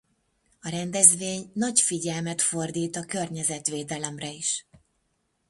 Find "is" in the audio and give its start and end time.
4.31-4.67